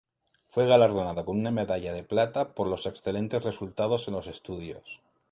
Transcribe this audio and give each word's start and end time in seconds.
Fue 0.47 0.65
galardonado 0.65 1.23
con 1.25 1.37
una 1.37 1.51
medalla 1.51 1.93
de 1.93 2.01
plata 2.03 2.55
por 2.55 2.65
los 2.65 2.87
excelentes 2.87 3.43
resultados 3.43 4.07
en 4.07 4.15
los 4.15 4.25
estudios. 4.25 4.99